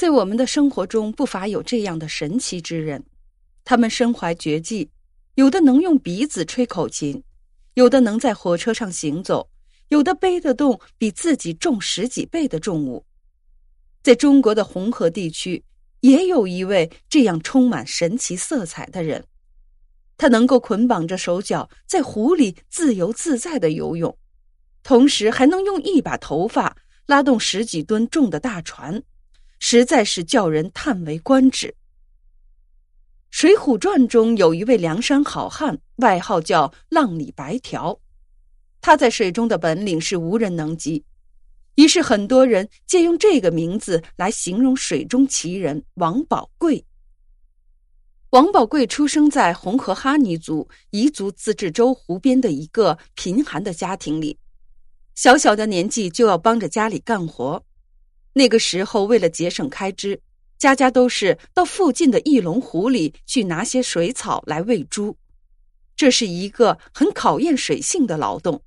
[0.00, 3.04] 在我们的生活中，不乏有这样的神奇之人，
[3.64, 4.88] 他们身怀绝技，
[5.34, 7.22] 有的能用鼻子吹口琴，
[7.74, 9.50] 有的能在火车上行走，
[9.88, 13.04] 有的背得动比自己重十几倍的重物。
[14.02, 15.62] 在中国的红河地区，
[16.00, 19.26] 也有一位这样充满神奇色彩的人，
[20.16, 24.16] 他能够捆绑着手脚在湖里自由自在的游泳，
[24.82, 26.74] 同时还能用一把头发
[27.04, 29.02] 拉动十几吨重的大船，
[29.60, 31.68] 实在是叫人叹为观止。
[33.30, 38.00] 《水浒传》中有一位梁山好汉，外号叫浪里白条，
[38.80, 41.04] 他在水中的本领是无人能及。
[41.76, 46.84] 于是，很多人借用这个名字来形容水中奇人王宝贵。
[48.30, 54.38] 王宝贵出生在红河哈尼族彝族自治州湖边的一个贫寒的家庭里，
[55.14, 57.64] 小小的年纪就要帮着家里干活。
[58.32, 60.20] 那个时候，为了节省开支，
[60.58, 65.16] 家家都是到附近的翼龙湖里去拿些水草来喂猪。
[65.96, 68.62] 这是一个很考验水性的劳动，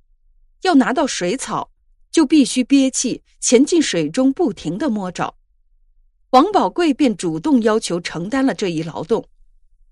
[0.62, 1.70] 要拿到水草。
[2.14, 5.34] 就必须憋气潜进水中，不停的摸找。
[6.30, 9.28] 王宝贵便主动要求承担了这一劳动。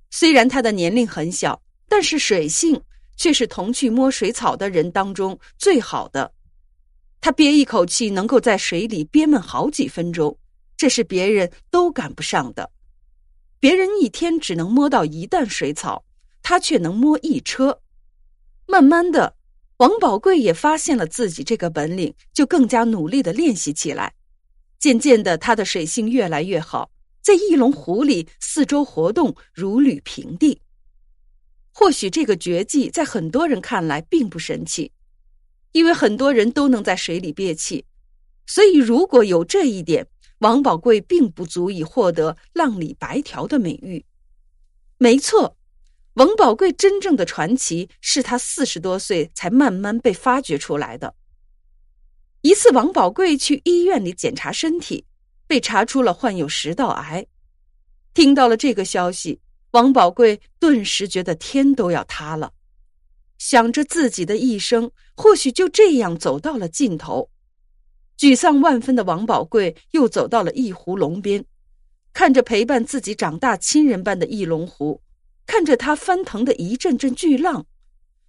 [0.09, 2.81] 虽然他的年龄很小，但是水性
[3.17, 6.33] 却是同去摸水草的人当中最好的。
[7.23, 10.37] 他憋一口气能够在水里憋闷好几分钟，
[10.77, 12.70] 这是别人都赶不上的。
[13.61, 16.05] 别人一天只能摸到一担水草，
[16.42, 17.81] 他却能摸一车。
[18.67, 19.37] 慢慢的。
[19.79, 24.14] 王宝贵也发现了自己这个本领，就更加努力的练习起来。
[24.79, 30.61] 渐渐的，他的水性越来越好，在翼龙湖里四周活动如履平地。
[31.73, 34.92] 或许这个绝技在很多人看来并不神奇，
[35.73, 37.84] 因为很多人都能在水里憋气，
[38.47, 40.06] 所以如果有这一点，
[40.39, 44.05] 王宝贵并不足以获得“浪里白条”的美誉。
[44.98, 45.56] 没错。
[46.14, 51.14] 王宝贵真正的传奇是他四十多岁才慢慢被发掘出来的。
[52.42, 55.07] 一次，王宝贵去医院里检查身体，
[55.47, 57.27] 被查出了患有食道癌。
[58.13, 62.52] 听到了这个消息，王宝贵顿时觉得天都要塌了，
[63.39, 67.30] 想着自己的一生或许就这样走到了尽头，
[68.18, 71.45] 沮丧万分的王宝贵又走到了一湖龙边，
[72.12, 75.02] 看着陪伴自己长大亲人般的翼龙湖。
[75.45, 77.67] 看着他翻腾的一阵阵巨浪，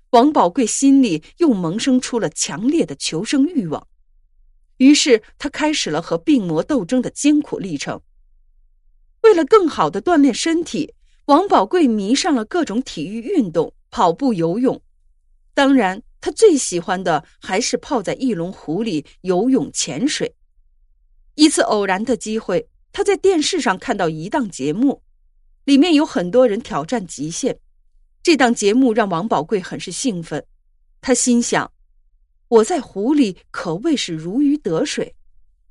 [0.09, 3.88] 王宝贵心里又萌生出了强烈的求生欲望。
[4.77, 8.01] 于是，他开始了和病魔斗争的艰苦历程。
[9.21, 10.95] 为了更好的锻炼身体，
[11.25, 14.81] 王宝贵迷上了各种体育运动，跑步、游泳。
[15.53, 20.34] 当然，他最喜欢的还是泡在翼龙湖里游泳、潜水。
[21.35, 25.03] 一次偶然的机会，他在电视上看到一档节目。
[25.66, 27.59] 里面有很多人挑战极限，
[28.22, 30.45] 这档节目让王宝贵很是兴奋。
[31.01, 31.69] 他心想
[32.47, 35.13] ：“我在湖里可谓是如鱼得水，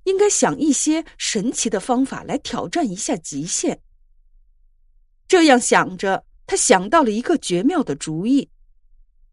[0.05, 3.81] 应该想一些神奇的方法来挑战一下极限。”
[5.27, 8.51] 这样想着，他想到了一个绝妙的主意：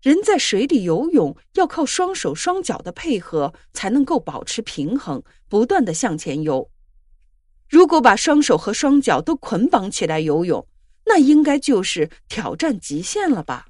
[0.02, 6.70] 人在水里游泳要靠双手双脚的配合，才能够保持平衡，不断的向前游。
[7.68, 10.66] 如果把双手和双脚都捆绑起来游泳，
[11.06, 13.68] 那应该就是挑战极限了吧？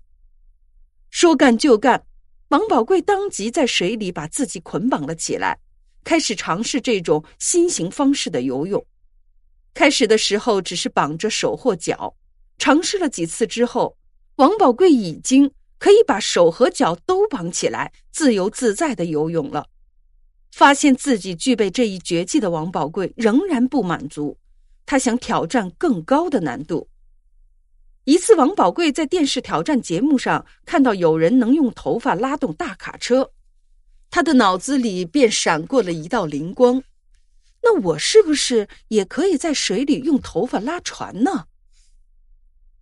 [1.10, 2.06] 说干就干，
[2.50, 5.60] 王宝贵当即在水里把自己捆绑了起来，
[6.04, 8.86] 开始尝试这种新型方式的游泳。
[9.74, 12.16] 开始的时候只是绑着手或脚，
[12.60, 13.98] 尝试了几次之后，
[14.36, 19.66] 王宝贵已经可以把手和脚都绑起来，自由自在的游泳了。
[20.52, 24.38] 发现自己具备这一绝技的王宝贵仍然不满足，
[24.86, 26.90] 他想挑战更高的难度。
[28.04, 33.32] 一次，王宝贵在电视挑战节目上看到有人能用头发拉动大卡车，
[34.10, 36.84] 他的脑子里便闪过了一道灵光：
[37.62, 41.46] 那我是不是也可以在水里用头发拉船呢？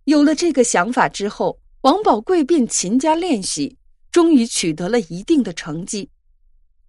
[0.04, 3.78] 有了这个想法之后，王宝贵便勤加练习，
[4.10, 6.10] 终于取得了一定的成绩。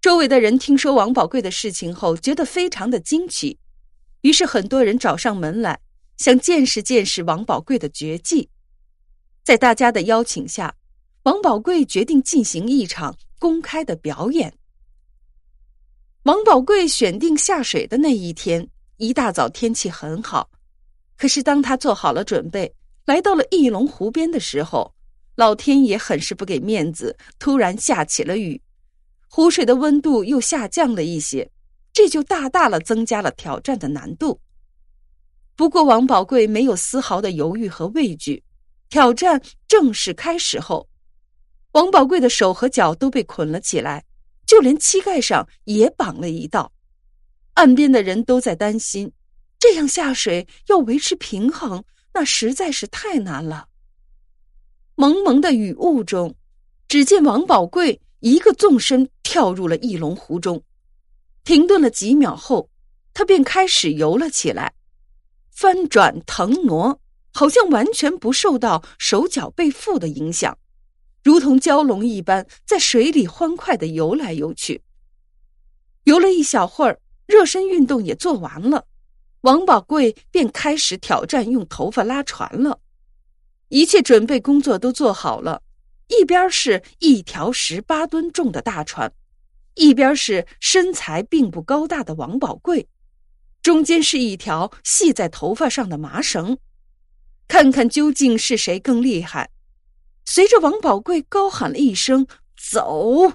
[0.00, 3.56] 周围的人听说王宝贵的事情后，觉得非常的惊奇，
[4.22, 5.80] 于是很多人找上门来，
[6.16, 8.50] 想见识见识王宝贵的绝技。
[9.44, 10.74] 在大家的邀请下，
[11.22, 14.52] 王宝贵决定进行一场公开的表演。
[16.24, 20.50] 王宝贵选定下水的那一天，一大早天气很好，
[21.16, 22.74] 可是当他做好了准备，
[23.10, 24.94] 来到了翼龙湖边的时候，
[25.34, 28.62] 老天爷很是不给面子，突然下起了雨。
[29.26, 31.50] 湖水的温度又下降了一些，
[31.92, 34.40] 这就大大了增加了挑战的难度。
[35.56, 38.44] 不过王宝贵没有丝毫的犹豫和畏惧。
[38.88, 40.88] 挑战正式开始后，
[41.72, 44.04] 王宝贵的手和脚都被捆了起来，
[44.46, 46.72] 就连膝盖上也绑了一道。
[47.54, 49.10] 岸边的人都在担心，
[49.58, 51.82] 这样下水要维持平衡，
[52.14, 53.68] 那实在是太难了。
[54.94, 56.34] 蒙蒙的雨雾中，
[56.88, 60.62] 只见王宝贵一个纵身跳入了翼龙湖中，
[61.44, 62.70] 停顿了几秒后，
[63.14, 64.74] 他便开始游了起来，
[65.50, 67.00] 翻转腾挪。
[67.32, 70.58] 好像完全不受到手脚背负的影响，
[71.22, 74.82] 如同蛟龙一般在水里欢快的游来游去。
[76.02, 78.84] 游了一小会儿，热身运动也做完了，
[79.42, 82.80] 王宝贵便开始挑战用头发拉船了。
[83.68, 85.62] 一切准备工作都做好了，
[86.08, 89.12] 一边是一条十八吨重的大船，
[89.74, 92.88] 一边是身材并不高大的王宝贵，
[93.62, 96.58] 中间是一条系在头发上的麻绳。
[97.46, 99.50] 看看究竟是谁更厉害！
[100.24, 102.26] 随着王宝贵高喊了一声
[102.70, 103.32] “走”，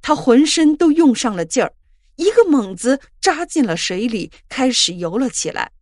[0.00, 1.74] 他浑身都用上了劲儿，
[2.16, 5.72] 一个猛子扎进了水里，开始游了起来。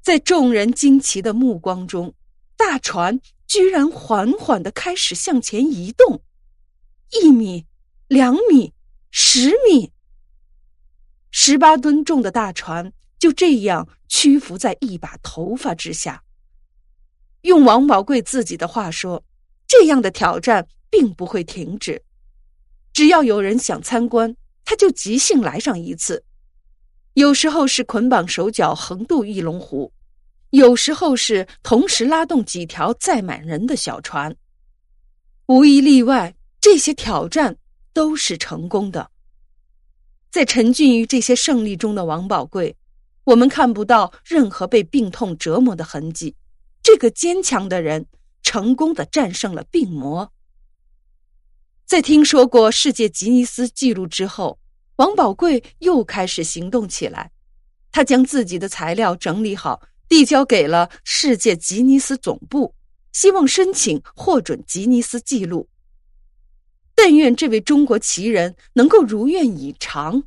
[0.00, 2.14] 在众人惊奇的目光中，
[2.56, 6.22] 大船居然缓缓的开始向前移动，
[7.20, 7.66] 一米、
[8.08, 8.72] 两米、
[9.10, 9.92] 十米，
[11.30, 12.92] 十八吨重的大船。
[13.18, 16.24] 就这样屈服在一把头发之下。
[17.42, 19.22] 用王宝贵自己的话说，
[19.66, 22.02] 这样的挑战并不会停止，
[22.94, 24.34] 只要有人想参观，
[24.70, 26.22] 他就即兴来上一次。
[27.14, 29.92] 有时候是捆绑手脚横渡翼龙湖，
[30.50, 34.36] 有时候是同时拉动几条载满人的小船。
[35.46, 37.56] 无一例外，这些挑战
[37.92, 39.10] 都是成功的。
[40.30, 42.76] 在沉浸于这些胜利中的王宝贵。
[43.24, 46.36] 我们看不到任何被病痛折磨的痕迹。
[46.80, 48.06] 这个坚强的人
[48.44, 50.32] 成功的战胜了病魔。
[51.86, 54.59] 在听说过世界吉尼斯纪录之后，
[55.00, 57.30] 王宝贵又开始行动起来。
[57.90, 62.74] 他将自己的材料整理好，递交给了世界吉尼斯总部，
[63.10, 65.70] 希望申请获准吉尼斯纪录。
[66.94, 70.24] 但愿这位中国奇人能够如愿以偿。